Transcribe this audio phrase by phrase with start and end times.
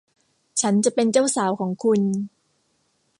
[0.61, 2.01] ฉันจะเป็นเจ้าสาวของคุณ